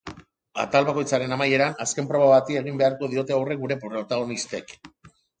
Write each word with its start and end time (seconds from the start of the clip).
Atal 0.61 0.85
bakoitzaren 0.85 1.35
amaieran, 1.35 1.75
azken 1.85 2.07
proba 2.11 2.29
bati 2.31 2.57
egin 2.61 2.79
beharko 2.79 3.09
diote 3.11 3.35
aurre 3.35 3.57
gure 3.65 3.77
protagonistek. 3.83 4.75